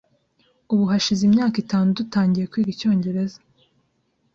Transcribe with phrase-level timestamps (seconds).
[0.73, 3.37] Ubu hashize imyaka itanu tutangiye kwiga icyongereza.